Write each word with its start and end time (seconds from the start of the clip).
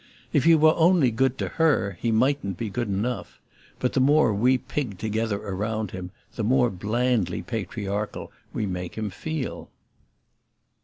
If 0.33 0.45
he 0.45 0.55
were 0.55 0.73
only 0.77 1.11
good 1.11 1.37
to 1.37 1.47
HER 1.47 1.95
he 2.01 2.11
mightn't 2.11 2.57
be 2.57 2.71
good 2.71 2.87
enough; 2.87 3.39
but 3.77 3.93
the 3.93 3.99
more 3.99 4.33
we 4.33 4.57
pig 4.57 4.97
together 4.97 5.37
round 5.37 5.91
about 5.91 5.95
him 5.99 6.09
the 6.33 6.43
more 6.43 6.71
blandly 6.71 7.43
patriarchal 7.43 8.31
we 8.51 8.65
make 8.65 8.95
him 8.95 9.11
feel. 9.11 9.69